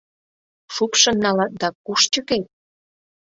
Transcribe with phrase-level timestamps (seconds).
[0.73, 2.45] —Шупшын налат да куш чыкет?